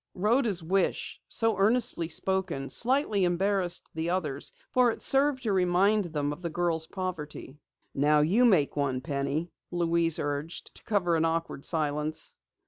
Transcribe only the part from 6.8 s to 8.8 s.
poverty. "Now you make